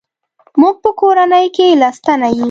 موږ 0.61 0.75
په 0.83 0.89
کورنۍ 0.99 1.47
کې 1.55 1.67
لس 1.81 1.97
تنه 2.05 2.27
یو. 2.31 2.39